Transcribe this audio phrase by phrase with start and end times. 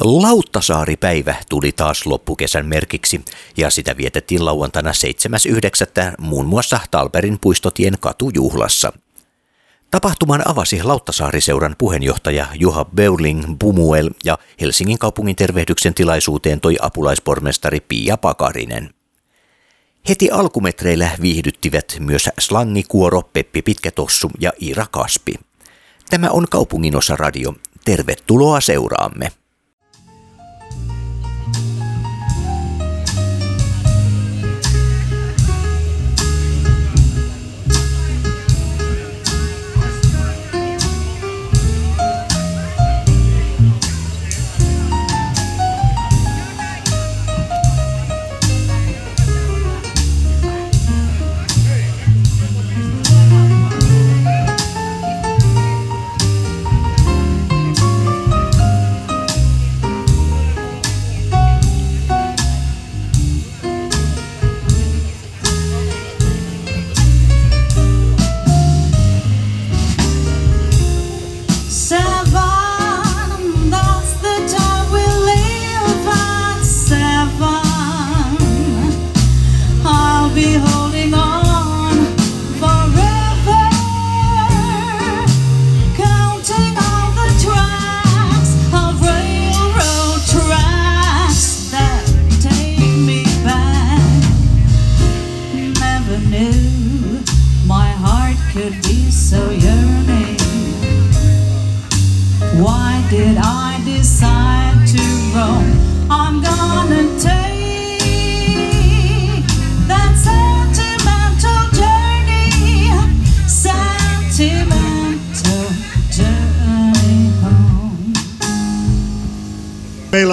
[0.00, 3.24] Lauttasaaripäivä tuli taas loppukesän merkiksi
[3.56, 6.14] ja sitä vietettiin lauantaina 7.9.
[6.18, 8.92] muun muassa Talperin puistotien katujuhlassa.
[9.90, 18.16] Tapahtuman avasi Lauttasaari-seuran puheenjohtaja Juha Beurling Bumuel ja Helsingin kaupungin tervehdyksen tilaisuuteen toi apulaispormestari Pia
[18.16, 18.94] Pakarinen.
[20.08, 25.34] Heti alkumetreillä viihdyttivät myös slangikuoro Peppi Pitkätossu ja Iira Kaspi.
[26.10, 27.54] Tämä on kaupunginosa radio.
[27.84, 29.39] Tervetuloa seuraamme.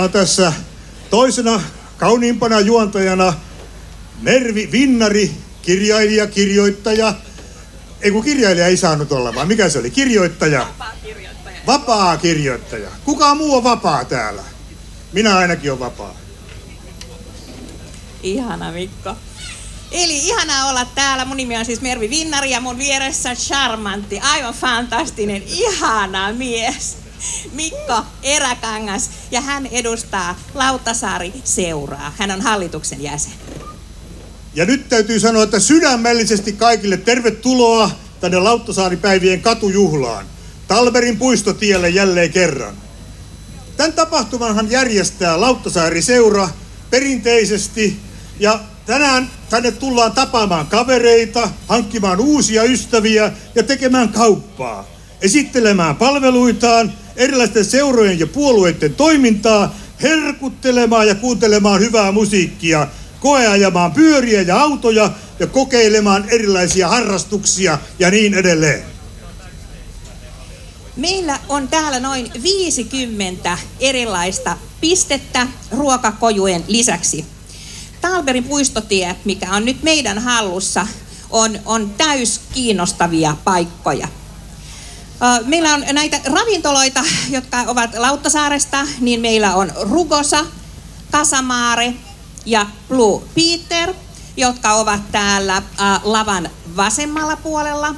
[0.08, 0.54] On tässä
[1.10, 1.62] toisena
[1.98, 3.34] kauniimpana juontajana
[4.22, 7.14] Mervi Vinnari, kirjailija, kirjoittaja.
[8.02, 9.90] Ei kun kirjailija ei saanut olla, vaan mikä se oli?
[9.90, 10.60] Kirjoittaja.
[10.60, 11.58] Vapaa kirjoittaja.
[11.68, 12.90] Vapaa kirjoittaja.
[13.06, 14.44] Kuka muu on vapaa täällä?
[15.14, 16.16] Minä ainakin on vapaa.
[18.24, 19.16] Ihana Mikko.
[19.92, 21.26] Eli ihanaa olla täällä.
[21.26, 27.07] Mun nimi on siis Mervi Vinnari ja mun vieressä charmantti, aivan fantastinen, ihana mies.
[27.52, 32.14] Mikko Eräkangas ja hän edustaa Lauttasaari seuraa.
[32.18, 33.34] Hän on hallituksen jäsen.
[34.56, 40.26] Ja nyt täytyy sanoa, että sydämellisesti kaikille tervetuloa tänne Lauttasaaripäivien katujuhlaan.
[40.68, 42.76] Talberin puistotielle jälleen kerran.
[43.78, 46.50] Tämän tapahtumanhan järjestää Lauttasaari-seura
[46.90, 48.00] perinteisesti
[48.40, 54.86] ja tänään tänne tullaan tapaamaan kavereita, hankkimaan uusia ystäviä ja tekemään kauppaa,
[55.22, 62.88] esittelemään palveluitaan, erilaisten seurojen ja puolueiden toimintaa, herkuttelemaan ja kuuntelemaan hyvää musiikkia,
[63.20, 68.84] koeajamaan pyöriä ja autoja ja kokeilemaan erilaisia harrastuksia ja niin edelleen.
[70.96, 77.26] Meillä on täällä noin 50 erilaista pistettä ruokakojujen lisäksi.
[78.02, 80.88] Talberin puistotie, mikä on nyt meidän hallussa,
[81.30, 84.08] on, on täys kiinnostavia paikkoja.
[85.46, 90.46] Meillä on näitä ravintoloita, jotka ovat Lauttasaaresta, niin meillä on Rugosa,
[91.12, 91.94] Kasamaare
[92.46, 93.94] ja Blue Peter,
[94.38, 95.62] jotka ovat täällä
[96.04, 97.96] lavan vasemmalla puolella.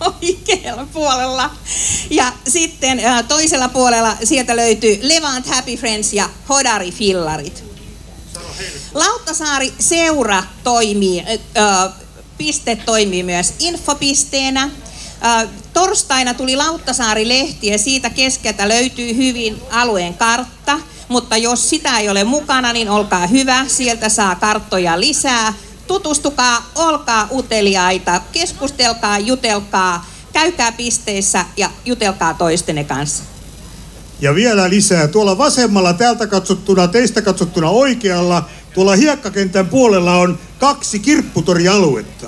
[0.00, 1.50] oikealla puolella.
[2.10, 7.65] Ja sitten toisella puolella sieltä löytyy Levant Happy Friends ja Hodari Fillarit.
[8.94, 11.24] Lauttasaari seura toimii,
[12.38, 14.70] piste toimii myös infopisteenä.
[15.72, 20.80] Torstaina tuli Lauttasaari-lehti ja siitä keskeltä löytyy hyvin alueen kartta.
[21.08, 23.64] Mutta jos sitä ei ole mukana, niin olkaa hyvä.
[23.68, 25.52] Sieltä saa karttoja lisää.
[25.86, 33.24] Tutustukaa, olkaa uteliaita, keskustelkaa, jutelkaa, käykää pisteissä ja jutelkaa toistenne kanssa.
[34.20, 40.98] Ja vielä lisää, tuolla vasemmalla täältä katsottuna, teistä katsottuna oikealla, tuolla hiekkakentän puolella on kaksi
[40.98, 42.26] kirpputorialuetta.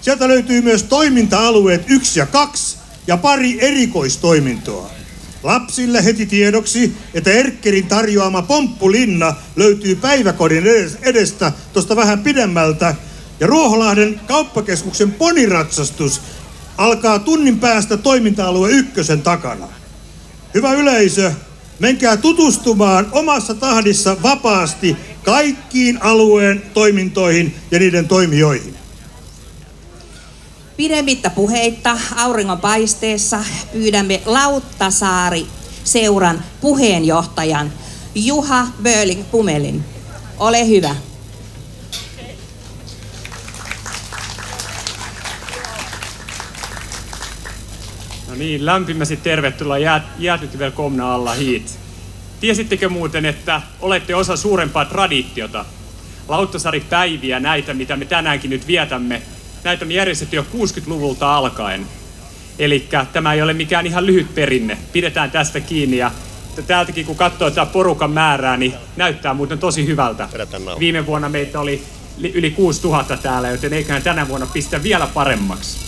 [0.00, 2.76] Sieltä löytyy myös toiminta-alueet 1 ja 2
[3.06, 4.90] ja pari erikoistoimintoa.
[5.42, 10.64] Lapsille heti tiedoksi, että Erkkerin tarjoama pomppulinna löytyy päiväkodin
[11.02, 12.94] edestä tuosta vähän pidemmältä.
[13.40, 16.20] Ja Ruoholahden kauppakeskuksen poniratsastus
[16.78, 19.77] alkaa tunnin päästä toiminta-alue ykkösen takana.
[20.54, 21.32] Hyvä yleisö,
[21.78, 28.74] menkää tutustumaan omassa tahdissa vapaasti kaikkiin alueen toimintoihin ja niiden toimijoihin.
[30.76, 35.46] Pidemmittä puheitta auringon paisteessa pyydämme Lauttasaari
[35.84, 37.72] seuran puheenjohtajan
[38.14, 39.84] Juha Böling Pumelin.
[40.38, 40.94] Ole hyvä.
[48.38, 49.76] Niin, lämpimästi tervetuloa.
[50.20, 51.78] Hjärtligt välkomna alla hit.
[52.40, 55.64] Tiesittekö muuten, että olette osa suurempaa traditiota?
[56.28, 59.22] Lauttasaari-päiviä, näitä mitä me tänäänkin nyt vietämme,
[59.64, 61.86] näitä on järjestetty jo 60-luvulta alkaen.
[62.58, 64.78] Eli tämä ei ole mikään ihan lyhyt perinne.
[64.92, 66.10] Pidetään tästä kiinni ja
[66.66, 70.28] täältäkin kun katsoo tätä porukan määrää, niin näyttää muuten tosi hyvältä.
[70.78, 71.82] Viime vuonna meitä oli
[72.34, 75.87] yli 6000 täällä, joten eiköhän tänä vuonna pistä vielä paremmaksi.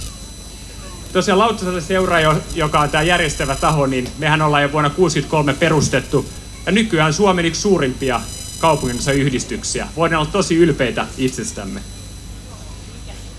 [1.12, 2.16] Tosiaan Lauttasalle seura,
[2.54, 6.26] joka on tämä järjestävä taho, niin mehän ollaan jo vuonna 1963 perustettu.
[6.66, 8.20] Ja nykyään Suomen yksi suurimpia
[8.58, 9.88] kaupunginosa yhdistyksiä.
[9.96, 11.80] Voidaan olla tosi ylpeitä itsestämme.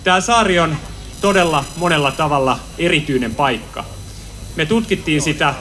[0.03, 0.77] Tämä saari on
[1.21, 3.83] todella monella tavalla erityinen paikka.
[4.56, 5.53] Me tutkittiin sitä,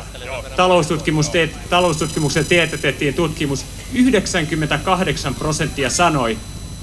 [1.71, 3.65] taloustutkimuksen teetätettiin tutkimus.
[3.95, 6.39] 98 prosenttia sanoi,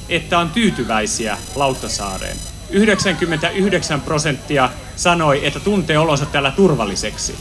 [0.10, 2.38] että on tyytyväisiä Lauttasaareen.
[2.70, 7.36] 99 prosenttia sanoi, että tuntee olonsa täällä turvalliseksi.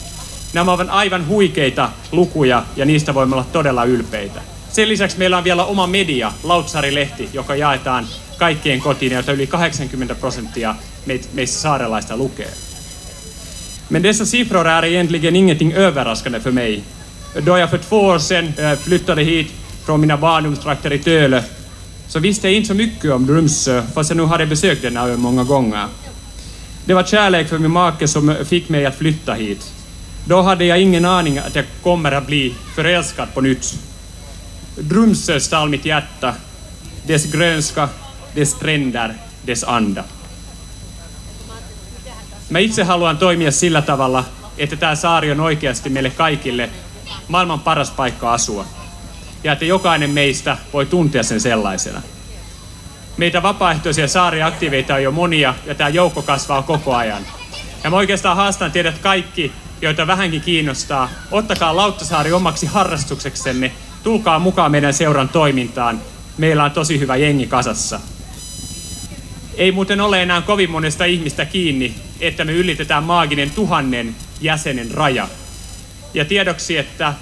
[0.52, 4.40] Nämä ovat aivan huikeita lukuja ja niistä voimme olla todella ylpeitä.
[4.68, 8.06] Sen lisäksi meillä on vielä oma media, Lautsari-lehti, joka jaetaan
[8.38, 10.74] kaikkien kotiin, jota yli 80 prosenttia
[11.34, 12.50] meistä saarelaista lukee.
[13.90, 16.82] Men dessa siffror är egentligen ingenting överraskande för mig.
[17.46, 19.52] Då jag för två år sedan eh, flyttade hit
[19.84, 21.42] från mina barndomstrakter i Tölö
[22.08, 25.16] så visste jag inte så mycket om Drumsö fast jag nu hade besökt denna ö
[25.16, 25.86] många gånger.
[26.84, 29.72] Det var kärlek för min make som fick mig att flytta hit.
[30.24, 33.74] Då hade jag ingen aning att jag kommer att bli förälskad på nytt.
[34.76, 36.34] Drumsö stal mitt hjärta,
[37.06, 37.88] dess grönska,
[38.34, 39.14] dess stränder,
[39.46, 40.04] dess anda.
[42.48, 44.24] Mä itse haluan toimia sillä tavalla,
[44.58, 46.70] että tämä saari on oikeasti meille kaikille
[47.28, 48.66] maailman paras paikka asua.
[49.44, 52.02] Ja että jokainen meistä voi tuntea sen sellaisena.
[53.16, 57.22] Meitä vapaaehtoisia saariaktiiveita on jo monia ja tämä joukko kasvaa koko ajan.
[57.84, 59.52] Ja mä oikeastaan haastan teidät kaikki,
[59.82, 61.08] joita vähänkin kiinnostaa.
[61.30, 63.72] Ottakaa Lauttasaari omaksi harrastukseksenne.
[64.02, 66.00] Tulkaa mukaan meidän seuran toimintaan.
[66.38, 68.00] Meillä on tosi hyvä jengi kasassa.
[69.54, 75.28] Ei muuten ole enää kovin monesta ihmistä kiinni, että me ylitetään maaginen tuhannen jäsenen raja.
[76.14, 77.14] Ja tiedoksi, että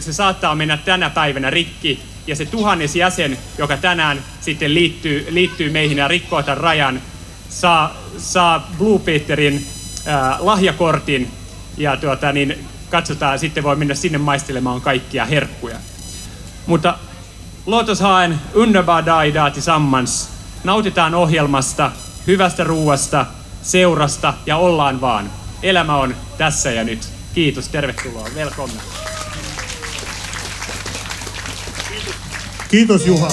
[0.00, 5.70] se saattaa mennä tänä päivänä rikki, ja se tuhannes jäsen, joka tänään sitten liittyy, liittyy
[5.70, 7.02] meihin ja rikkoo tämän rajan,
[7.48, 9.66] saa, saa Blue Peterin
[10.08, 11.30] äh, lahjakortin,
[11.76, 15.76] ja tuota, niin katsotaan, sitten voi mennä sinne maistelemaan kaikkia herkkuja.
[16.66, 16.98] Mutta
[17.66, 20.28] låt oss ha en underbar dag tillsammans.
[20.64, 21.92] Nautitaan ohjelmasta,
[22.26, 23.26] hyvästä ruuasta,
[23.62, 25.30] seurasta ja ollaan vaan.
[25.62, 27.08] Elämä on tässä ja nyt.
[27.34, 28.82] Kiitos, tervetuloa, velkomna.
[32.72, 33.28] Kiitos Juha.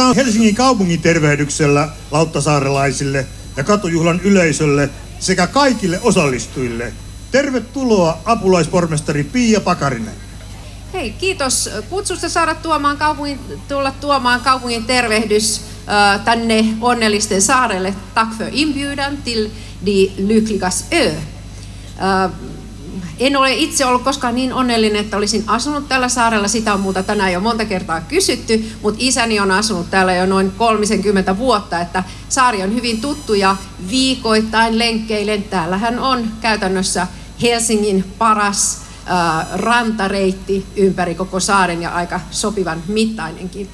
[0.00, 3.26] Jatketaan Helsingin kaupungin tervehdyksellä lauttasaarelaisille
[3.56, 6.92] ja katujuhlan yleisölle sekä kaikille osallistujille.
[7.30, 10.14] Tervetuloa apulaispormestari Pia Pakarinen.
[10.92, 13.38] Hei, kiitos kutsusta saada tuomaan kaupungin,
[13.68, 17.94] tulla tuomaan kaupungin tervehdys äh, tänne onnellisten saarelle.
[18.14, 19.50] Tack för inbjudan till
[19.86, 21.06] de lyckligas ö.
[21.06, 22.30] Äh,
[23.20, 26.48] en ole itse ollut koskaan niin onnellinen, että olisin asunut tällä saarella.
[26.48, 30.50] Sitä on muuta tänään jo monta kertaa kysytty, mutta isäni on asunut täällä jo noin
[30.50, 33.56] 30 vuotta, että saari on hyvin tuttu ja
[33.90, 35.42] viikoittain lenkkeilen.
[35.42, 37.06] Täällähän on käytännössä
[37.42, 43.68] Helsingin paras äh, rantareitti ympäri koko saaren ja aika sopivan mittainenkin.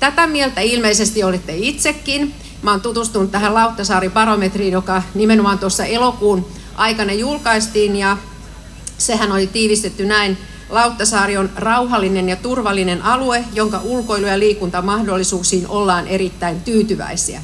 [0.00, 2.34] Tätä mieltä ilmeisesti olitte itsekin.
[2.62, 8.16] Mä oon tutustunut tähän Lauttasaari-barometriin, joka nimenomaan tuossa elokuun aikana julkaistiin ja
[8.98, 10.38] Sehän oli tiivistetty näin.
[10.68, 17.42] Lauttasaari on rauhallinen ja turvallinen alue, jonka ulkoilu- ja liikuntamahdollisuuksiin ollaan erittäin tyytyväisiä.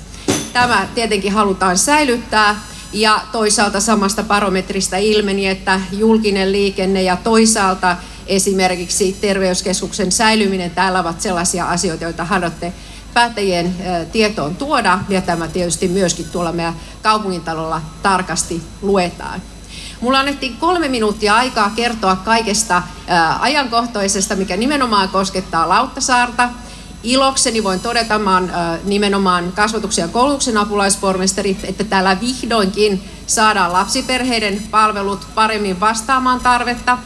[0.53, 2.61] Tämä tietenkin halutaan säilyttää
[2.93, 7.97] ja toisaalta samasta barometrista ilmeni, että julkinen liikenne ja toisaalta
[8.27, 12.73] esimerkiksi terveyskeskuksen säilyminen täällä ovat sellaisia asioita, joita haluatte
[13.15, 13.75] päättäjien
[14.13, 19.43] tietoon tuoda ja tämä tietysti myöskin tuolla meidän kaupungintalolla tarkasti luetaan.
[20.05, 26.49] Mulla annettiin kolme minuuttia aikaa kertoa kaikesta ää, ajankohtaisesta, mikä nimenomaan koskettaa Lauttasaarta.
[27.03, 33.73] Ilokseni voin todeta, mä oon ää, nimenomaan kasvatuksen ja koulutuksen apulaispormestari, että täällä vihdoinkin saadaan
[33.73, 36.99] lapsiperheiden palvelut paremmin vastaamaan tarvetta.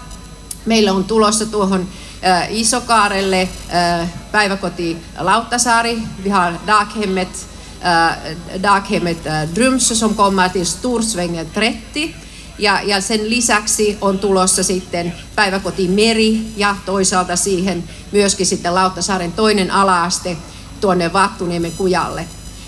[0.67, 1.89] Meillä on tulossa tuohon
[2.23, 7.47] ää, Isokaarelle ää, päiväkoti Lauttasaari, vi har daghemmet,
[7.81, 8.19] ää,
[8.63, 9.19] daghemmet
[9.55, 12.28] Drumsö som kommer till Storsvängen 30
[12.59, 19.33] ja, ja sen lisäksi on tulossa sitten päiväkoti Meri ja toisaalta siihen myöskin sitten Lauttasaaren
[19.33, 20.37] toinen alaaste
[20.81, 22.25] tuonne Vattuniemen kujalle.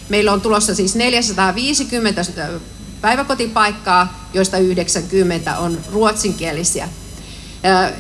[0.08, 2.24] Meillä on tulossa siis 450
[3.00, 6.88] päiväkotipaikkaa, joista 90 on ruotsinkielisiä.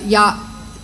[0.06, 0.36] Ja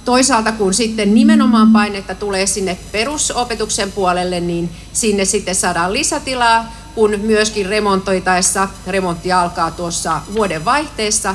[0.05, 7.15] toisaalta kun sitten nimenomaan painetta tulee sinne perusopetuksen puolelle, niin sinne sitten saadaan lisätilaa, kun
[7.23, 11.35] myöskin remontoitaessa, remontti alkaa tuossa vuoden vaihteessa,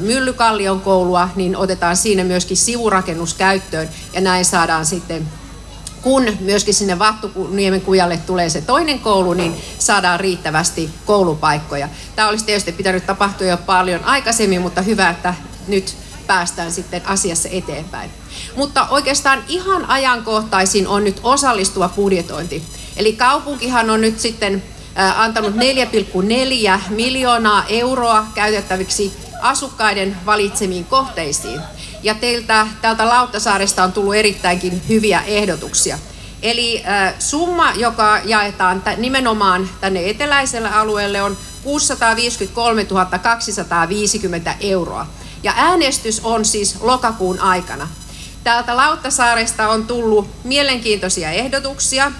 [0.00, 5.28] Myllykallion koulua, niin otetaan siinä myöskin sivurakennus käyttöön ja näin saadaan sitten
[6.02, 11.88] kun myöskin sinne Vattuniemen kujalle tulee se toinen koulu, niin saadaan riittävästi koulupaikkoja.
[12.16, 15.34] Tämä olisi tietysti pitänyt tapahtua jo paljon aikaisemmin, mutta hyvä, että
[15.68, 18.10] nyt päästään sitten asiassa eteenpäin.
[18.56, 22.62] Mutta oikeastaan ihan ajankohtaisin on nyt osallistuva budjetointi.
[22.96, 24.62] Eli kaupunkihan on nyt sitten
[25.16, 31.60] antanut 4,4 miljoonaa euroa käytettäviksi asukkaiden valitsemiin kohteisiin.
[32.02, 35.98] Ja teiltä täältä Lauttasaaresta on tullut erittäinkin hyviä ehdotuksia.
[36.42, 36.84] Eli
[37.18, 42.86] summa, joka jaetaan nimenomaan tänne eteläiselle alueelle, on 653
[43.22, 45.06] 250 euroa.
[45.42, 47.88] Ja äänestys on siis lokakuun aikana.
[48.44, 52.12] Täältä Lauttasaaresta on tullut mielenkiintoisia ehdotuksia.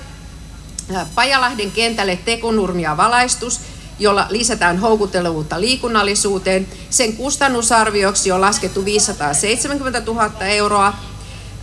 [1.14, 3.60] Pajalahden kentälle tekonurmi ja valaistus,
[3.98, 6.66] jolla lisätään houkuttelevuutta liikunnallisuuteen.
[6.90, 10.92] Sen kustannusarvioksi on laskettu 570 000 euroa.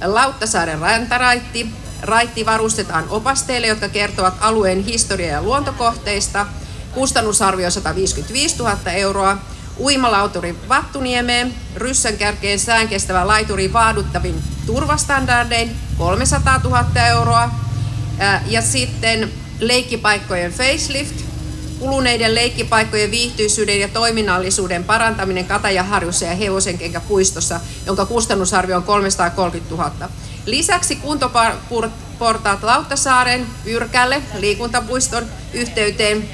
[0.06, 1.70] Lauttasaaren rantaraitti.
[2.02, 6.46] Raitti varustetaan opasteille, jotka kertovat alueen historia- ja luontokohteista.
[6.94, 9.38] Kustannusarvio 155 000 euroa.
[9.80, 17.65] Uimalauturi Vattuniemeen, Ryssän kärkeen säänkestävä laituri vaaduttavin turvastandardein 300 000 euroa.
[18.48, 21.16] Ja sitten leikkipaikkojen facelift,
[21.80, 30.10] kuluneiden leikkipaikkojen viihtyisyyden ja toiminnallisuuden parantaminen Katajaharjussa ja Hevosenkenkäpuistossa, jonka kustannusarvio on 330 000.
[30.46, 36.30] Lisäksi kuntoportaat Lauttasaaren, Yrkälle, liikuntapuiston yhteyteen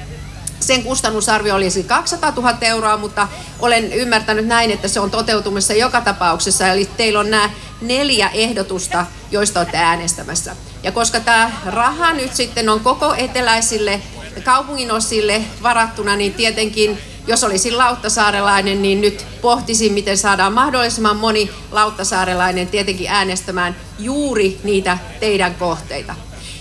[0.62, 3.28] sen kustannusarvio olisi 200 000 euroa, mutta
[3.60, 6.68] olen ymmärtänyt näin, että se on toteutumassa joka tapauksessa.
[6.68, 7.50] Eli teillä on nämä
[7.80, 10.56] neljä ehdotusta, joista olette äänestämässä.
[10.82, 14.00] Ja koska tämä raha nyt sitten on koko eteläisille
[14.44, 21.50] kaupungin osille varattuna, niin tietenkin jos olisin lauttasaarelainen, niin nyt pohtisin, miten saadaan mahdollisimman moni
[21.70, 26.14] lauttasaarelainen tietenkin äänestämään juuri niitä teidän kohteita.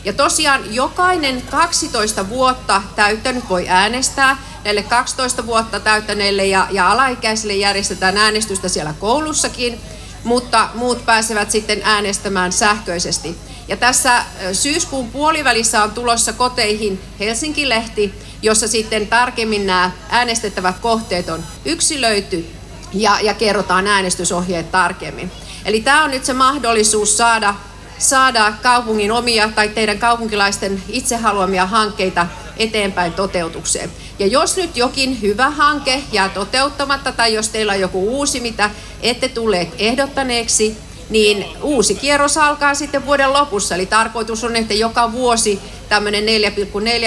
[0.06, 4.38] Ja tosiaan jokainen 12 vuotta täyttänyt voi äänestää.
[4.64, 9.80] Näille 12 vuotta täyttäneille ja, ja alaikäisille järjestetään äänestystä siellä koulussakin,
[10.24, 13.38] mutta muut pääsevät sitten äänestämään sähköisesti.
[13.68, 21.44] Ja tässä syyskuun puolivälissä on tulossa koteihin Helsinki-lehti, jossa sitten tarkemmin nämä äänestettävät kohteet on
[21.66, 22.46] yksilöity
[22.94, 25.32] ja, ja kerrotaan äänestysohjeet tarkemmin.
[25.66, 27.56] Eli tämä on nyt se mahdollisuus saada
[28.02, 32.28] saada kaupungin omia tai teidän kaupunkilaisten itse haluamia hankkeita
[32.58, 33.92] eteenpäin toteutukseen.
[34.20, 38.70] Ja jos nyt jokin hyvä hanke jää toteuttamatta tai jos teillä on joku uusi, mitä
[39.02, 40.78] ette tulleet ehdottaneeksi,
[41.10, 43.76] niin uusi kierros alkaa sitten vuoden lopussa.
[43.76, 46.30] Eli tarkoitus on, että joka vuosi tämmöinen 4,4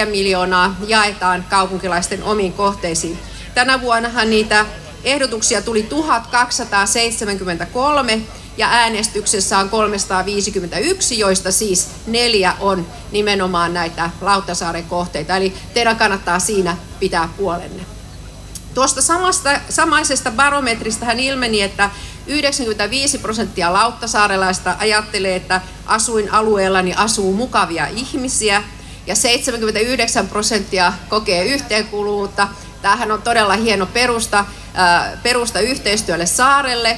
[0.09, 3.19] miljoonaa jaetaan kaupunkilaisten omiin kohteisiin.
[3.53, 4.65] Tänä vuonnahan niitä
[5.03, 8.21] ehdotuksia tuli 1273
[8.57, 15.37] ja äänestyksessä on 351, joista siis neljä on nimenomaan näitä Lauttasaaren kohteita.
[15.37, 17.85] Eli teidän kannattaa siinä pitää puolenne.
[18.73, 21.89] Tuosta samasta, samaisesta barometrista hän ilmeni, että
[22.27, 28.63] 95 prosenttia lauttasaarelaista ajattelee, että asuinalueellani asuu mukavia ihmisiä
[29.07, 32.47] ja 79 prosenttia kokee yhteenkuuluvuutta.
[32.81, 34.45] Tämähän on todella hieno perusta,
[35.23, 36.97] perusta yhteistyölle saarelle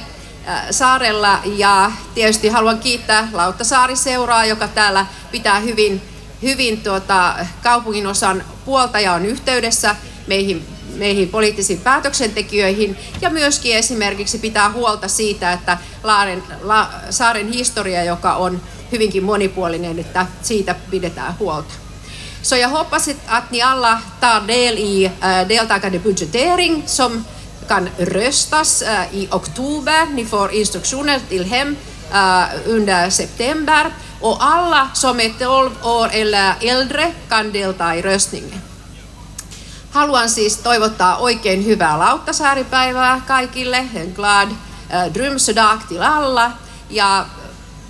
[0.70, 6.02] saarella ja tietysti haluan kiittää Lauttasaari-seuraa, joka täällä pitää hyvin,
[6.42, 14.38] hyvin tuota, kaupungin osan puolta ja on yhteydessä meihin, meihin poliittisiin päätöksentekijöihin ja myöskin esimerkiksi
[14.38, 18.60] pitää huolta siitä, että Laaren, La, saaren historia, joka on
[18.92, 21.74] hyvinkin monipuolinen, että siitä pidetään huolta.
[22.42, 25.10] Så jag hoppas att ni alla tar del i
[25.48, 27.24] deltagande budgetering som
[27.66, 30.06] kan röstas uh, i oktober.
[30.06, 31.76] Ni får instruktioner till hem
[32.10, 38.62] uh, under september och alla som är 12 år eller äldre kan delta i röstningen.
[39.90, 43.76] Haluan siis toivottaa oikein hyvää Lauttasaaripäivää kaikille.
[43.94, 46.52] En glad uh, drömsdag till alla.
[46.90, 47.26] Ja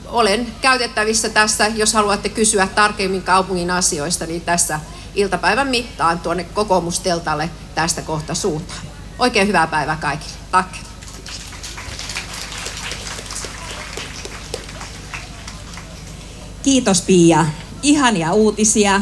[0.07, 4.81] olen käytettävissä tässä, jos haluatte kysyä tarkemmin kaupungin asioista, niin tässä
[5.15, 8.88] iltapäivän mittaan tuonne kokoomusteltalle tästä kohta suuntaan.
[9.19, 10.33] Oikein hyvää päivää kaikille.
[10.51, 10.69] Tack.
[16.63, 17.47] Kiitos Pia.
[17.83, 19.01] Ihania uutisia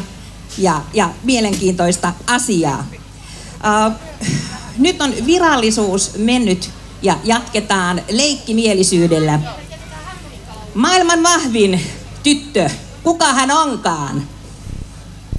[0.58, 2.86] ja, ja mielenkiintoista asiaa.
[3.50, 3.92] Uh,
[4.78, 6.70] nyt on virallisuus mennyt
[7.02, 9.40] ja jatketaan leikkimielisyydellä.
[10.74, 11.80] Maailman vahvin
[12.22, 12.70] tyttö,
[13.02, 14.35] kuka hän onkaan?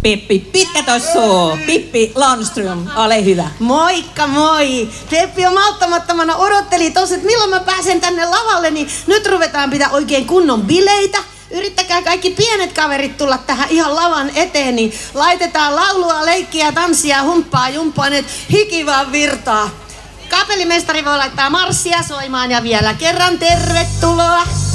[0.07, 1.19] Pippi pitkä tossu,
[1.65, 3.49] Pippi Landström, ole hyvä.
[3.59, 4.89] Moikka moi!
[5.09, 9.89] Peppi on malttamattomana odotteli tossa, että milloin mä pääsen tänne lavalle, niin nyt ruvetaan pitää
[9.89, 11.17] oikein kunnon bileitä.
[11.51, 17.69] Yrittäkää kaikki pienet kaverit tulla tähän ihan lavan eteen, niin laitetaan laulua, leikkiä, tanssia, humppaa,
[17.69, 19.69] jumppaa, että hiki vaan virtaa.
[20.29, 24.66] Kapellimestari voi laittaa marssia soimaan ja vielä kerran tervetuloa.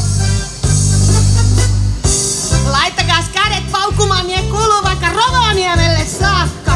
[2.73, 6.73] Laittakaa kädet paukkumaan, niin kuuluu vaikka Rovaniemelle saakka.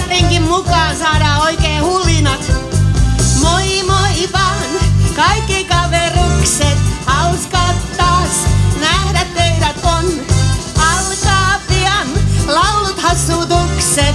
[0.00, 2.52] Jotenkin mukaan saadaan oikein hulinat.
[3.40, 4.66] Moi moi vaan,
[5.16, 8.30] kaikki kaverukset, hauskaa taas
[8.80, 10.04] nähdä teidät on.
[10.78, 12.06] Alkaa pian
[12.46, 14.14] laulut hassutukset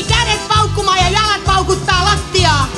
[0.00, 2.68] aikuisetkin kädet paukkumaan ja jalat paukuttaa lattiaa.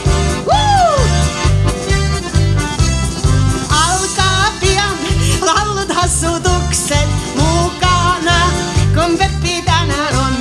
[3.71, 4.99] Alkaa pian
[5.41, 8.51] laulut hassutukset mukana,
[8.95, 10.37] kun Peppi tänään on.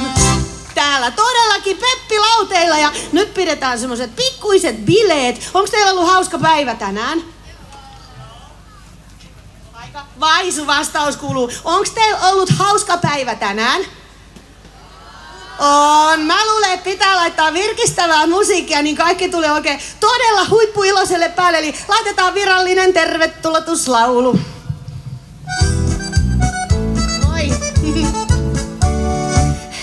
[0.76, 5.50] Täällä todellakin Peppi lauteilla ja nyt pidetään semmoset pikkuiset bileet.
[5.54, 7.24] Onko teillä ollut hauska päivä tänään?
[10.20, 11.52] Vaisu vastaus kuuluu.
[11.64, 13.82] Onko teillä ollut hauska päivä tänään?
[15.64, 16.22] On.
[16.22, 21.58] Mä luulen, että pitää laittaa virkistävää musiikkia, niin kaikki tulee oikein todella huippuiloiselle päälle.
[21.58, 24.40] Eli laitetaan virallinen tervetulotuslaulu.
[27.28, 27.50] Moi.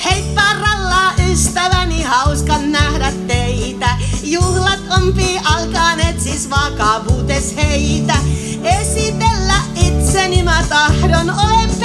[0.05, 3.89] Heippa ralla ystäväni, hauska nähdä teitä.
[4.23, 8.15] Juhlat ompi alkaneet, siis vakavuutes heitä.
[8.81, 11.78] Esitellä itseni mä tahdon, olen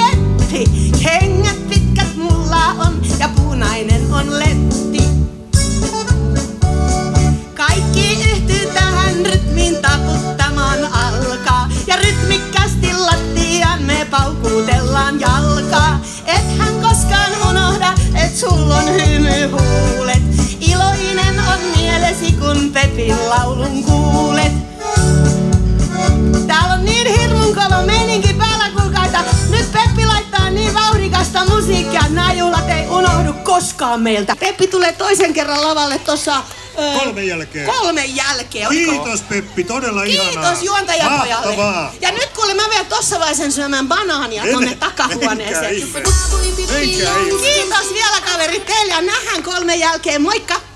[23.06, 24.52] Pepin laulun kuulet.
[26.46, 29.18] Täällä on niin hirmun kova meininki päällä, kuulkaita.
[29.50, 32.02] Nyt Peppi laittaa niin vauhdikasta musiikkia,
[32.36, 34.36] juhlat ei unohdu koskaan meiltä.
[34.36, 36.42] Peppi tulee toisen kerran lavalle tossa
[36.98, 37.66] Kolme jälkeen.
[37.66, 38.68] Kolmen jälkeen.
[38.68, 38.92] Oliko?
[38.92, 40.30] Kiitos Peppi, todella ihanaa.
[40.32, 41.56] Kiitos juontajapojalle.
[41.56, 41.92] Mahtavaa.
[42.00, 45.88] Ja nyt kuule mä vielä tossa vaiheessa syömään banaania tonne Mene- takahuoneeseen.
[46.72, 47.14] menkää.
[47.42, 50.22] Kiitos vielä kaverit teille ja nähdään kolmen jälkeen.
[50.22, 50.73] Moikka!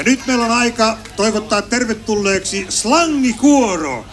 [0.00, 4.04] Ja nyt meillä on aika toivottaa tervetulleeksi Slangikuoro.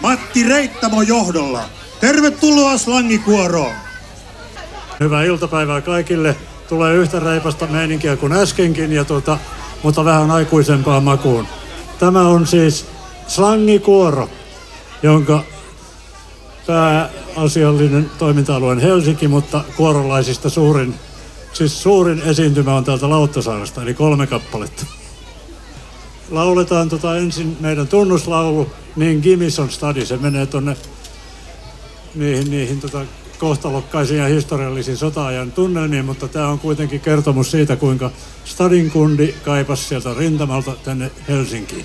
[0.00, 1.62] Matti Reittamo johdolla.
[2.00, 3.72] Tervetuloa Slangikuoroon.
[5.00, 6.36] Hyvää iltapäivää kaikille.
[6.68, 9.38] Tulee yhtä reipasta meininkiä kuin äskenkin, ja tuota,
[9.82, 11.46] mutta vähän aikuisempaa makuun.
[11.98, 12.86] Tämä on siis
[13.26, 14.28] slangikuoro,
[15.02, 15.44] jonka
[16.66, 20.94] pääasiallinen toiminta-alue on Helsinki, mutta kuorolaisista suurin,
[21.52, 24.99] siis suurin esiintymä on täältä Lauttasaaresta, eli kolme kappaletta.
[26.30, 30.76] Lauletaan tota ensin meidän tunnuslaulu, niin Gimison Stadi, se menee tonne
[32.14, 33.04] niihin, niihin tota,
[33.38, 38.10] kohtalokkaisiin ja historiallisiin sota-ajan tunnelmiin, mutta tämä on kuitenkin kertomus siitä, kuinka
[38.44, 41.84] Stadin kundi kaipasi sieltä rintamalta tänne Helsinkiin.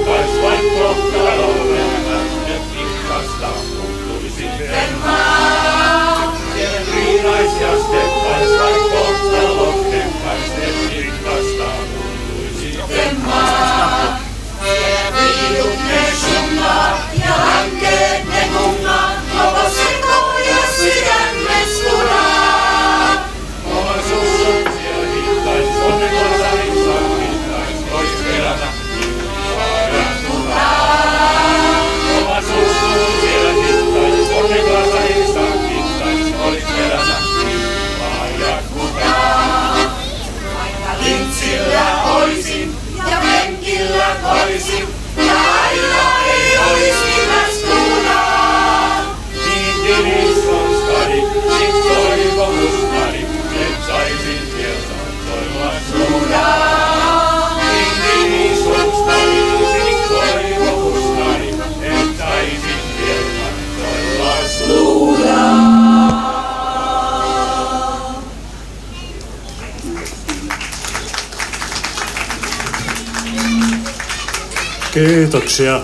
[75.07, 75.81] Kiitoksia.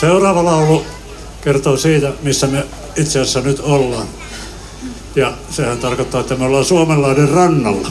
[0.00, 0.86] Seuraava laulu
[1.40, 4.06] kertoo siitä, missä me itse asiassa nyt ollaan.
[5.16, 7.90] Ja sehän tarkoittaa, että me ollaan Suomenlahden rannalla.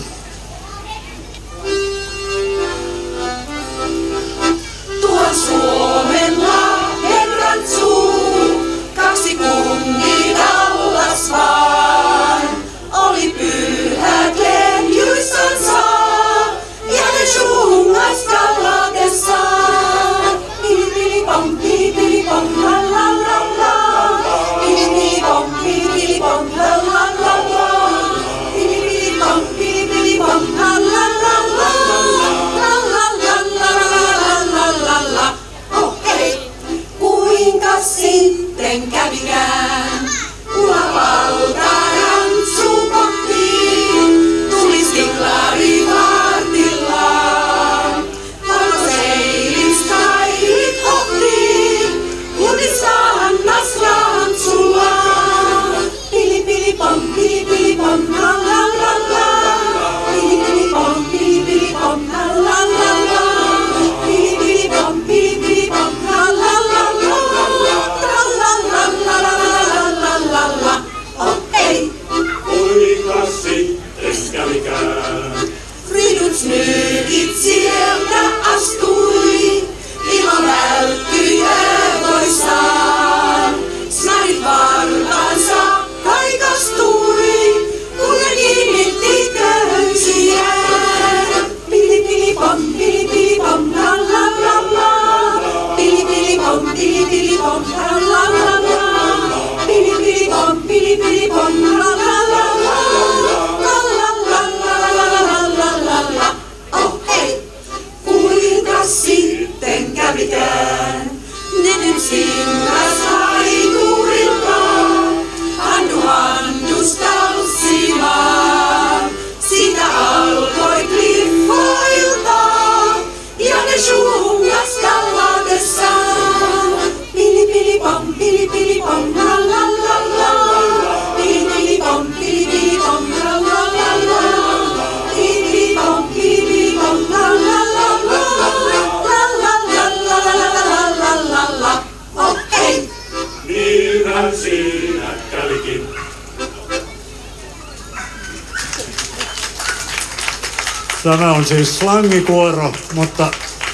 [151.07, 153.27] Tämä on siis slangikuoro, mutta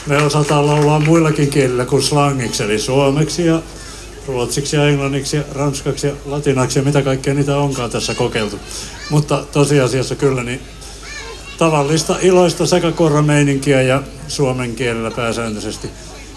[0.08, 3.62] me osataan laulaa muillakin kielillä kuin slangiksi, eli suomeksi ja
[4.28, 8.60] ruotsiksi ja englanniksi ja ranskaksi ja latinaksi ja mitä kaikkea niitä onkaan tässä kokeiltu.
[9.10, 10.62] Mutta tosiasiassa kyllä niin
[11.58, 15.90] tavallista iloista sekakorrameininkiä ja suomen kielellä pääsääntöisesti.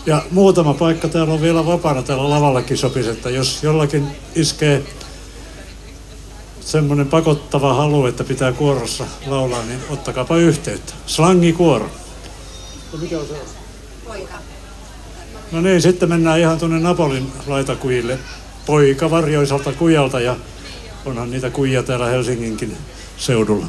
[0.07, 4.83] Ja muutama paikka täällä on vielä vapaana täällä lavallakin sopisi, että jos jollakin iskee
[6.67, 10.93] semmoinen pakottava halu, että pitää kuorossa laulaa, niin ottakaapa yhteyttä.
[11.07, 11.91] Slangikuoro.
[12.93, 13.35] Ja mikä on se?
[15.53, 18.19] No niin, sitten mennään ihan tuonne Napolin laitakujille.
[18.67, 20.37] Poika varjoisalta kujalta ja
[21.05, 22.77] onhan niitä kujia täällä Helsinginkin
[23.17, 23.67] seudulla.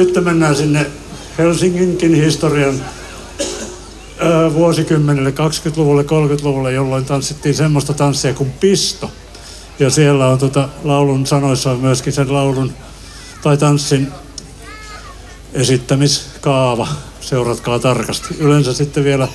[0.00, 0.86] Sitten mennään sinne
[1.38, 2.74] Helsinginkin historian
[4.54, 9.10] vuosikymmenelle, 20-luvulle, 30-luvulle, jolloin tanssittiin semmoista tanssia kuin pisto.
[9.78, 12.72] Ja siellä on tota, laulun sanoissa on myöskin sen laulun
[13.42, 14.08] tai tanssin
[15.52, 16.88] esittämiskaava.
[17.20, 18.34] Seuratkaa tarkasti.
[18.38, 19.28] Yleensä sitten vielä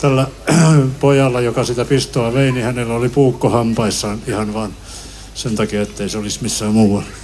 [0.00, 0.26] tällä
[1.00, 4.74] pojalla, joka sitä pistoa vei, niin hänellä oli puukko hampaissaan ihan vaan
[5.34, 7.19] sen takia, ettei se olisi missään muualla.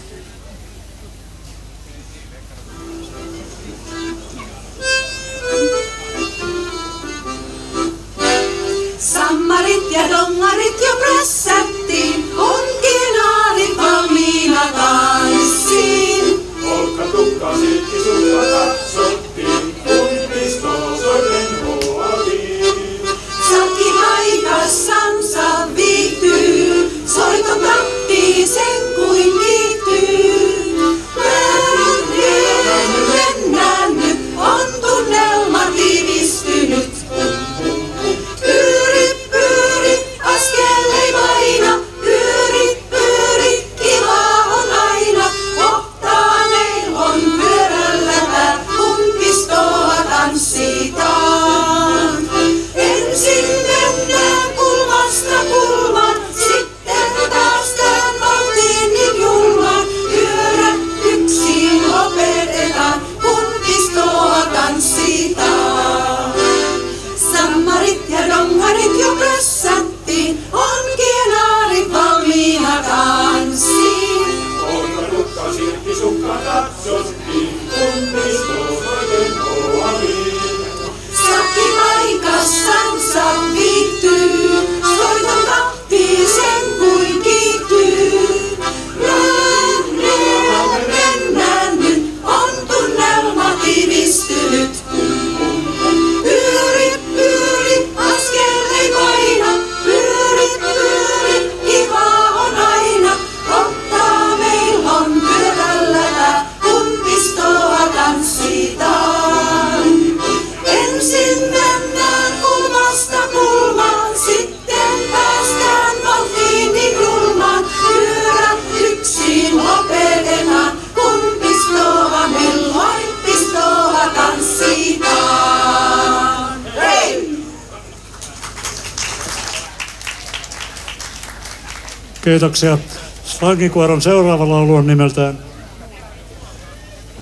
[132.27, 132.79] Kiitoksia.
[133.25, 135.39] Slangikuoron seuraava laulu on nimeltään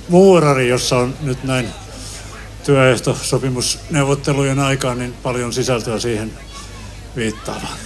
[0.09, 1.69] Muurari, jossa on nyt näin
[2.67, 6.33] työehtosopimusneuvottelujen aikaan niin paljon sisältöä siihen
[7.17, 7.77] viittaavaa.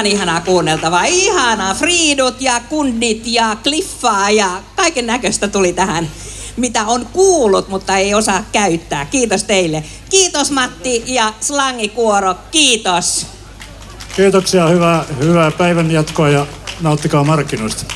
[0.00, 1.04] Aivan ihanaa kuunneltavaa.
[1.04, 1.74] Ihanaa.
[1.74, 6.10] Friidut ja kundit ja kliffaa ja kaiken näköistä tuli tähän,
[6.56, 9.04] mitä on kuullut, mutta ei osaa käyttää.
[9.04, 9.84] Kiitos teille.
[10.10, 12.34] Kiitos Matti ja Slangikuoro.
[12.50, 13.26] Kiitos.
[14.16, 16.46] Kiitoksia, hyvää, hyvää päivän jatkoa ja
[16.80, 17.94] nauttikaa markkinoista.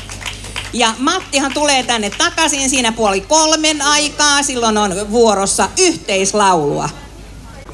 [0.72, 4.42] Ja Mattihan tulee tänne takaisin siinä puoli kolmen aikaa.
[4.42, 6.88] Silloin on vuorossa yhteislaulua.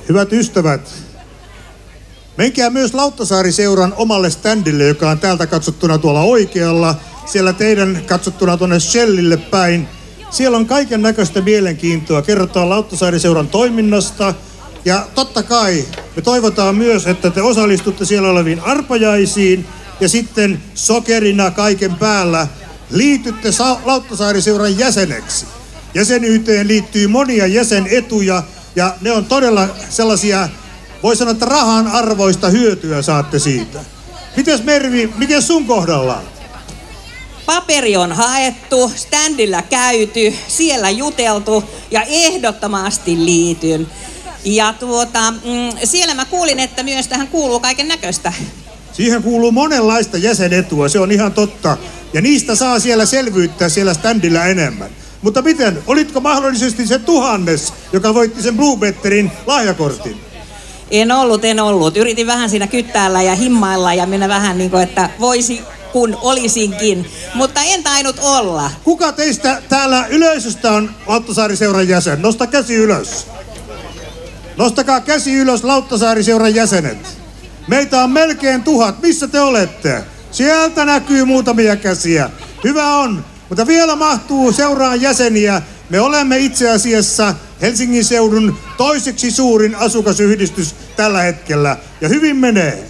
[0.09, 1.10] Hyvät ystävät,
[2.41, 6.95] menkää myös Lauttasaari-seuran omalle standille, joka on täältä katsottuna tuolla oikealla.
[7.27, 9.89] Siellä teidän katsottuna tuonne Shellille päin.
[10.31, 12.23] Siellä on kaiken näköistä mielenkiintoa.
[12.23, 14.35] Kerrotaan Lauttasaari-seuran toiminnasta.
[14.85, 15.85] Ja totta kai
[16.17, 19.67] me toivotaan myös, että te osallistutte siellä oleviin arpajaisiin.
[20.01, 22.47] Ja sitten sokerina kaiken päällä
[22.91, 25.47] liitytte Sa- Lauttasaari-seuran jäseneksi.
[25.95, 28.43] Jäsenyyteen liittyy monia jäsenetuja
[28.77, 30.49] ja ne on todella sellaisia,
[31.03, 33.81] voi sanoa, että rahan arvoista hyötyä saatte siitä.
[34.37, 36.23] Mites Mervi, miten sun kohdalla?
[37.47, 43.87] Paperi on haettu, standilla käyty, siellä juteltu ja ehdottomasti liityn.
[44.45, 45.39] Ja tuota, mm,
[45.85, 48.33] siellä mä kuulin, että myös tähän kuuluu kaiken näköistä.
[48.93, 51.77] Siihen kuuluu monenlaista jäsenetua, se on ihan totta.
[52.13, 54.91] Ja niistä saa siellä selvyyttä siellä standilla enemmän.
[55.23, 60.30] Mutta miten, olitko mahdollisesti se tuhannes, joka voitti sen Blue Betterin lahjakortin?
[60.91, 61.97] En ollut, en ollut.
[61.97, 65.63] Yritin vähän siinä kyttäällä ja himmailla ja mennä vähän niin kuin, että voisi
[65.93, 68.71] kun olisinkin, mutta en tainnut olla.
[68.85, 72.23] Kuka teistä täällä yleisöstä on Lauttasaari-seuran jäsen?
[72.23, 73.27] Nosta käsi ylös.
[74.57, 77.19] Nostakaa käsi ylös Lauttasaari-seuran jäsenet.
[77.69, 79.03] Meitä on melkein tuhat.
[79.03, 80.05] Missä te olette?
[80.31, 82.31] Sieltä näkyy muutamia käsiä.
[82.65, 83.25] Hyvä on.
[83.49, 85.63] Mutta vielä mahtuu seuraan jäseniä.
[85.91, 91.77] Me olemme itse asiassa Helsingin seudun toiseksi suurin asukasyhdistys tällä hetkellä.
[92.01, 92.85] Ja hyvin menee.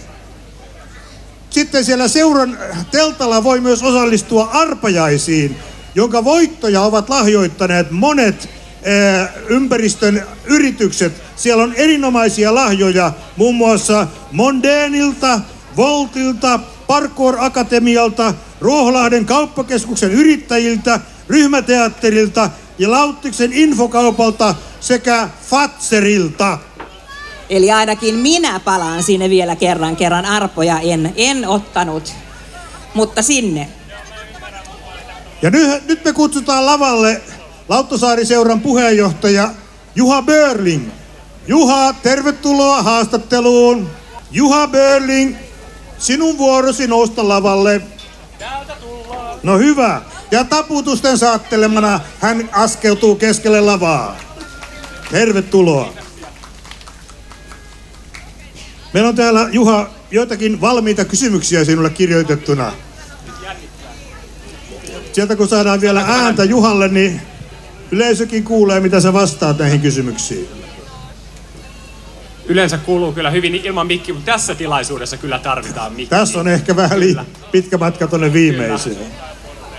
[1.49, 2.57] Sitten siellä seuran
[2.91, 5.55] teltalla voi myös osallistua arpajaisiin,
[5.95, 8.49] jonka voittoja ovat lahjoittaneet monet
[8.83, 11.13] eh, ympäristön yritykset.
[11.35, 15.39] Siellä on erinomaisia lahjoja muun muassa Mondeenilta,
[15.77, 20.99] Voltilta, Parkour Akatemialta, Ruoholahden kauppakeskuksen yrittäjiltä,
[21.29, 22.49] ryhmäteatterilta
[22.81, 26.57] ja Lauttiksen infokaupalta sekä Fatserilta.
[27.49, 32.13] Eli ainakin minä palaan sinne vielä kerran, kerran arpoja en, en ottanut,
[32.93, 33.69] mutta sinne.
[35.41, 37.21] Ja nyt, nyt me kutsutaan lavalle
[37.69, 39.49] Lauttasaari-seuran puheenjohtaja
[39.95, 40.89] Juha Börling.
[41.47, 43.89] Juha, tervetuloa haastatteluun.
[44.31, 45.35] Juha Börling,
[45.97, 47.81] sinun vuorosi nousta lavalle.
[49.43, 50.01] No hyvä.
[50.31, 54.17] Ja taputusten saattelemana hän askeutuu keskelle lavaa.
[55.11, 55.93] Tervetuloa.
[58.93, 62.73] Meillä on täällä, Juha, joitakin valmiita kysymyksiä sinulle kirjoitettuna.
[65.13, 67.21] Sieltä kun saadaan vielä ääntä Juhalle, niin
[67.91, 70.49] yleisökin kuulee, mitä sä vastaat näihin kysymyksiin.
[72.45, 76.09] Yleensä kuuluu kyllä hyvin ilman mikki, mutta tässä tilaisuudessa kyllä tarvitaan mikki.
[76.09, 77.15] Tässä on ehkä vähän li-
[77.51, 78.97] pitkä matka tuonne viimeiseen.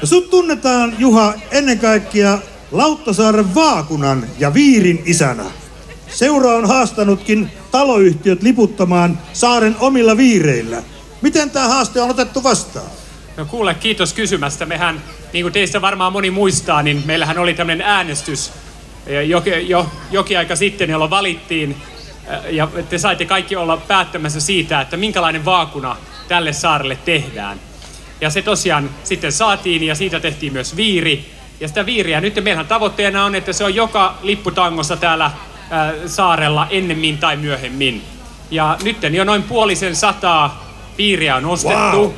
[0.03, 2.39] Ja sut tunnetaan, Juha, ennen kaikkea
[2.73, 5.45] Lauttasaaren vaakunan ja viirin isänä.
[6.09, 10.83] Seura on haastanutkin taloyhtiöt liputtamaan saaren omilla viireillä.
[11.21, 12.91] Miten tämä haaste on otettu vastaan?
[13.37, 14.67] No kuule, kiitos kysymästä.
[14.67, 18.53] Mehän, niin kuin teistä varmaan moni muistaa, niin meillähän oli tämmöinen äänestys
[19.07, 21.77] eh, jo, jo, jokin aika sitten, jolloin valittiin
[22.29, 25.97] eh, ja te saitte kaikki olla päättämässä siitä, että minkälainen vaakuna
[26.29, 27.72] tälle saarelle tehdään.
[28.23, 31.31] Ja se tosiaan sitten saatiin ja siitä tehtiin myös viiri.
[31.61, 35.31] Ja sitä viiriä nyt meillähän tavoitteena on, että se on joka lipputangossa täällä
[35.71, 38.03] ää, saarella ennemmin tai myöhemmin.
[38.51, 40.65] Ja nyt jo noin puolisen sataa
[40.99, 41.99] viiriä on ostettu.
[41.99, 42.11] Wow.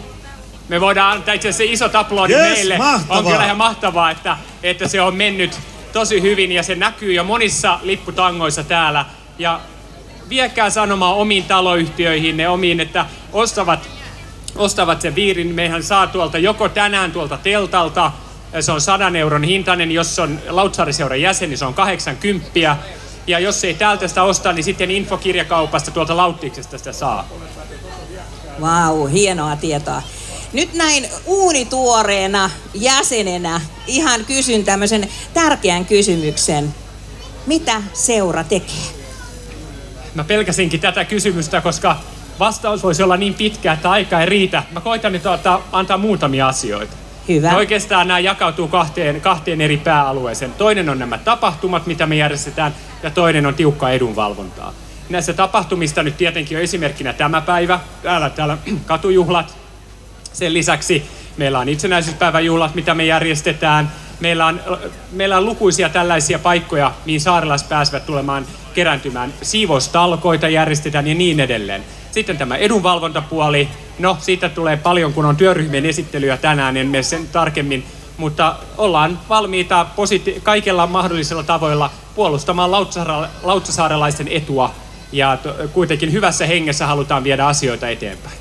[0.68, 2.78] Me voidaan antaa itse asiassa iso aplodi Yes, meille.
[2.78, 3.18] mahtavaa.
[3.18, 5.59] On kyllä ihan mahtavaa, että, että se on mennyt
[5.92, 9.05] tosi hyvin ja se näkyy jo monissa lipputangoissa täällä.
[9.38, 9.61] Ja
[10.28, 13.88] viekää sanomaa omiin taloyhtiöihin, ne omiin, että ostavat,
[14.57, 15.55] ostavat sen viirin.
[15.55, 18.12] Mehän saa tuolta joko tänään tuolta teltalta,
[18.61, 22.50] se on 100 euron hintainen, jos on Lautsaariseuran jäsen, niin se on 80.
[23.26, 27.28] Ja jos ei täältä sitä osta, niin sitten infokirjakaupasta tuolta Lauttiksesta sitä saa.
[28.61, 30.02] Vau, hienoa tietoa.
[30.52, 36.74] Nyt näin uunituoreena jäsenenä ihan kysyn tämmöisen tärkeän kysymyksen.
[37.46, 38.84] Mitä seura tekee?
[40.14, 41.96] Mä pelkäsinkin tätä kysymystä, koska
[42.39, 44.62] vastaus voisi olla niin pitkä, että aika ei riitä.
[44.70, 46.97] Mä koitan nyt ottaa, antaa muutamia asioita.
[47.28, 47.49] Hyvä.
[47.49, 50.53] Ja oikeastaan nämä jakautuu kahteen, kahteen eri pääalueeseen.
[50.53, 54.72] Toinen on nämä tapahtumat, mitä me järjestetään, ja toinen on tiukka edunvalvontaa.
[55.09, 59.57] Näissä tapahtumista nyt tietenkin on esimerkkinä tämä päivä, täällä, täällä katujuhlat.
[60.32, 61.05] Sen lisäksi
[61.37, 63.93] meillä on itsenäisyyspäiväjuhlat, mitä me järjestetään.
[64.20, 64.61] Meillä on,
[65.12, 69.35] meillä on lukuisia tällaisia paikkoja, mihin saarilaiset pääsevät tulemaan kerääntymään.
[69.43, 71.85] Siivoustalkoita järjestetään ja niin edelleen.
[72.14, 73.68] Sitten tämä edunvalvontapuoli.
[73.98, 77.84] No, siitä tulee paljon, kun on työryhmien esittelyä tänään, en mene sen tarkemmin.
[78.16, 84.74] Mutta ollaan valmiita positi- kaikilla mahdollisilla tavoilla puolustamaan Lautsasaare- lautsasaarelaisten etua.
[85.12, 85.38] Ja
[85.72, 88.36] kuitenkin hyvässä hengessä halutaan viedä asioita eteenpäin.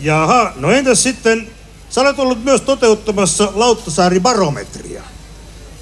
[0.00, 1.48] Jaha, no entäs sitten,
[1.90, 5.02] sä olet ollut myös toteuttamassa Lauttasaari-barometria.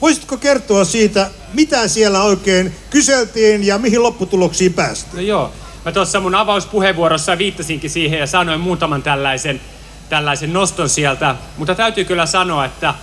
[0.01, 5.17] Voisitko kertoa siitä, mitä siellä oikein kyseltiin ja mihin lopputuloksiin päästiin?
[5.17, 5.53] No joo.
[5.85, 9.61] Mä tuossa mun avauspuheenvuorossa viittasinkin siihen ja sanoin muutaman tällaisen,
[10.09, 11.35] tällaisen noston sieltä.
[11.57, 12.95] Mutta täytyy kyllä sanoa, että,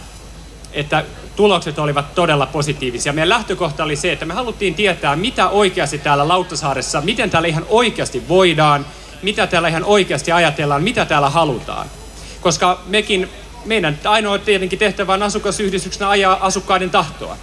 [0.73, 1.03] että
[1.35, 3.13] tulokset olivat todella positiivisia.
[3.13, 7.65] Meidän lähtökohta oli se, että me haluttiin tietää, mitä oikeasti täällä Lauttasaaressa, miten täällä ihan
[7.69, 8.85] oikeasti voidaan,
[9.21, 11.87] mitä täällä ihan oikeasti ajatellaan, mitä täällä halutaan.
[12.41, 13.29] Koska mekin,
[13.65, 17.37] meidän ainoa tietenkin tehtävä on asukasyhdistyksenä ajaa asukkaiden tahtoa.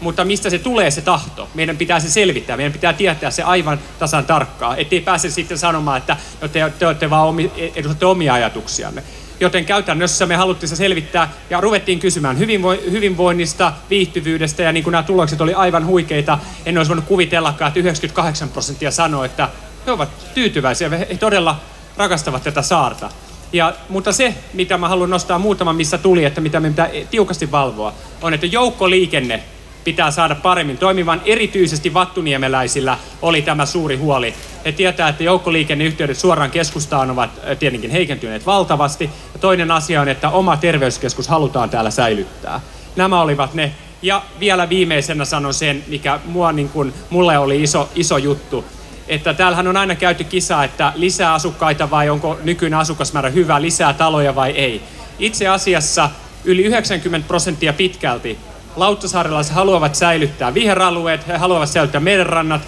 [0.00, 1.48] Mutta mistä se tulee se tahto?
[1.54, 5.98] Meidän pitää se selvittää, meidän pitää tietää se aivan tasan tarkkaa, ettei pääse sitten sanomaan,
[5.98, 9.02] että no te, te olette vaan omi, edustatte omia ajatuksianne.
[9.40, 14.92] Joten käytännössä me haluttiin se selvittää ja ruvettiin kysymään hyvinvo- hyvinvoinnista, viihtyvyydestä ja niin kuin
[14.92, 16.38] nämä tulokset oli aivan huikeita.
[16.66, 19.48] En olisi voinut kuvitellakaan, että 98 prosenttia sanoi, että
[19.86, 21.60] he ovat tyytyväisiä, he todella
[21.96, 23.10] rakastavat tätä saarta.
[23.52, 27.50] Ja, mutta se, mitä mä haluan nostaa muutama, missä tuli, että mitä me pitää tiukasti
[27.50, 29.42] valvoa, on, että joukkoliikenne
[29.84, 31.22] pitää saada paremmin toimivan.
[31.24, 34.34] Erityisesti vattuniemeläisillä oli tämä suuri huoli.
[34.64, 39.10] He tietää, että joukkoliikenneyhteydet suoraan keskustaan ovat äh, tietenkin heikentyneet valtavasti.
[39.32, 42.60] Ja toinen asia on, että oma terveyskeskus halutaan täällä säilyttää.
[42.96, 43.72] Nämä olivat ne.
[44.02, 48.64] Ja vielä viimeisenä sanon sen, mikä mua, niin kuin, mulle oli iso, iso juttu
[49.10, 53.92] että täällähän on aina käyty kisa, että lisää asukkaita vai onko nykyinen asukasmäärä hyvä, lisää
[53.92, 54.82] taloja vai ei.
[55.18, 56.10] Itse asiassa
[56.44, 58.38] yli 90 prosenttia pitkälti
[58.76, 62.62] Lauttasaarelaiset haluavat säilyttää viheralueet, he haluavat säilyttää merenrannat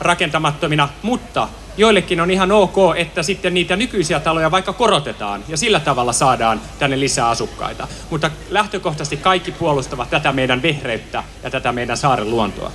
[0.00, 5.80] rakentamattomina, mutta joillekin on ihan ok, että sitten niitä nykyisiä taloja vaikka korotetaan ja sillä
[5.80, 7.88] tavalla saadaan tänne lisää asukkaita.
[8.10, 12.72] Mutta lähtökohtaisesti kaikki puolustavat tätä meidän vehreyttä ja tätä meidän saaren luontoa.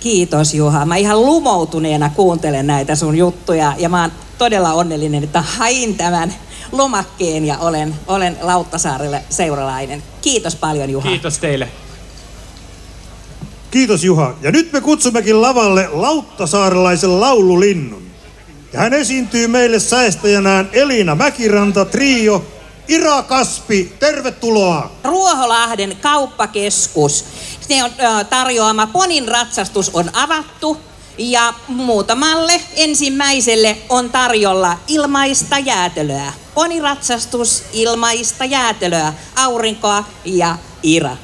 [0.00, 0.84] Kiitos Juha.
[0.84, 6.34] Mä ihan lumoutuneena kuuntelen näitä sun juttuja ja mä oon todella onnellinen, että hain tämän
[6.72, 10.02] lomakkeen ja olen, olen Lauttasaarelle seuralainen.
[10.22, 11.08] Kiitos paljon Juha.
[11.08, 11.68] Kiitos teille.
[13.70, 14.34] Kiitos Juha.
[14.42, 18.02] Ja nyt me kutsummekin lavalle lauttasaarelaisen laululinnun.
[18.72, 22.44] Ja hän esiintyy meille säestäjänään Elina Mäkiranta, Trio,
[22.88, 24.90] Ira Kaspi, tervetuloa!
[25.04, 27.24] Ruoholahden kauppakeskus.
[27.68, 27.90] Ne on
[28.30, 30.80] tarjoama ponin ratsastus on avattu
[31.18, 36.32] ja muutamalle ensimmäiselle on tarjolla ilmaista jäätelöä.
[36.54, 41.16] Poniratsastus, ilmaista jäätelöä, aurinkoa ja Ira.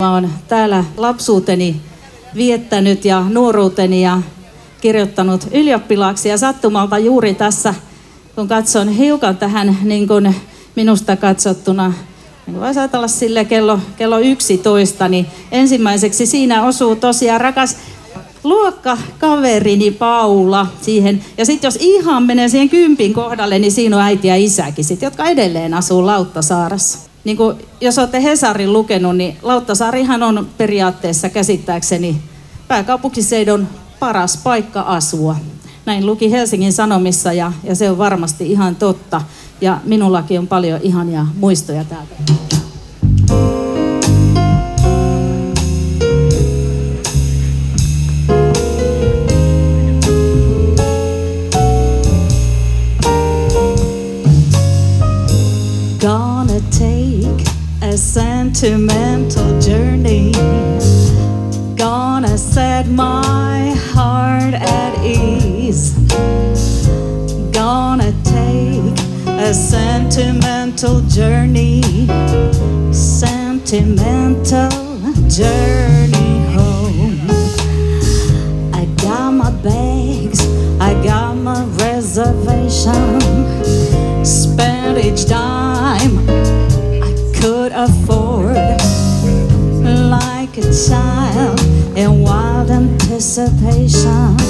[0.00, 1.80] Mä oon täällä lapsuuteni
[2.34, 4.22] viettänyt ja nuoruuteni ja
[4.80, 7.74] kirjoittanut ylioppilaaksi ja sattumalta juuri tässä,
[8.34, 10.36] kun katson hiukan tähän niin kuin
[10.76, 11.92] minusta katsottuna,
[12.46, 17.76] niin voisi ajatella sille kello, kello 11, niin ensimmäiseksi siinä osuu tosiaan rakas
[18.44, 21.24] luokkakaverini Paula siihen.
[21.38, 25.02] Ja sitten jos ihan menee siihen kympin kohdalle, niin siinä on äiti ja isäkin sit,
[25.02, 26.98] jotka edelleen asuu Lauttasaarassa.
[27.24, 32.16] Niin kuin, jos olette Hesarin lukenut, niin Lauttasaarihan on periaatteessa käsittääkseni
[32.68, 33.68] pääkaupunkiseidon
[33.98, 35.36] paras paikka asua.
[35.86, 39.22] Näin luki Helsingin Sanomissa ja, ja se on varmasti ihan totta.
[39.60, 42.49] Ja minullakin on paljon ihania muistoja täältä.
[58.60, 60.32] Sentimental journey.
[61.76, 65.94] Gonna set my heart at ease.
[67.52, 71.80] Gonna take a sentimental journey.
[72.92, 74.68] Sentimental
[75.26, 77.18] journey home.
[78.74, 80.46] I got my bags,
[80.78, 83.20] I got my reservation.
[84.22, 86.28] Spent each dime
[87.02, 88.29] I could afford,
[90.10, 91.60] like a child
[91.96, 94.49] in wild anticipation.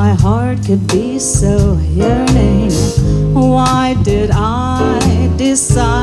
[0.00, 2.72] My heart could be so yearning.
[3.32, 5.93] Why did I decide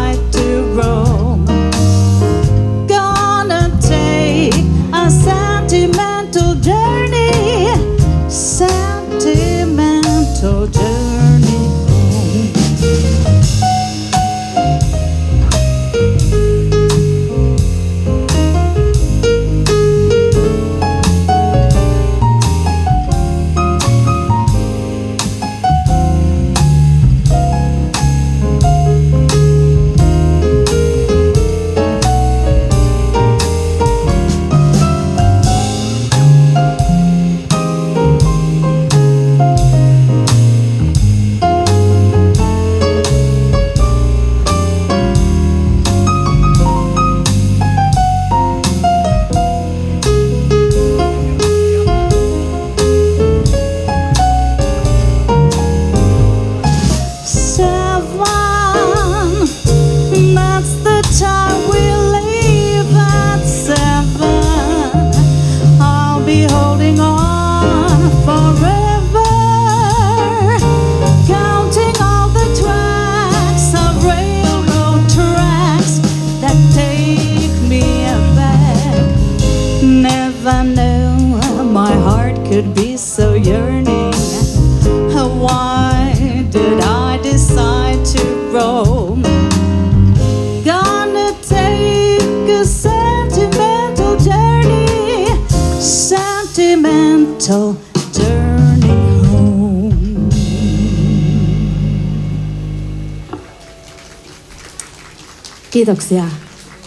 [105.91, 106.23] Kiitoksia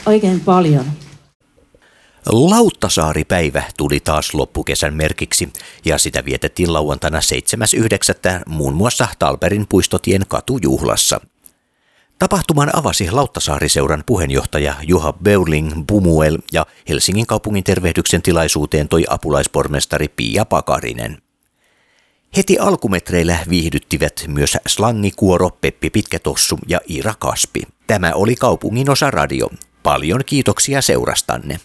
[0.07, 0.85] oikein paljon.
[2.27, 5.53] Lauttasaaripäivä tuli taas loppukesän merkiksi
[5.85, 8.43] ja sitä vietettiin lauantaina 7.9.
[8.47, 11.21] muun muassa Talperin puistotien katujuhlassa.
[12.19, 20.45] Tapahtuman avasi Lauttasaari-seuran puheenjohtaja Juha Beurling Bumuel ja Helsingin kaupungin tervehdyksen tilaisuuteen toi apulaispormestari Pia
[20.45, 21.24] Pakarinen.
[22.37, 27.63] Heti alkumetreillä viihdyttivät myös slangikuoro Peppi Pitkätossu ja Iira Kaspi.
[27.87, 29.51] Tämä oli kaupungin osa radio.
[29.83, 31.61] Paljon kiitoksia seurastanne.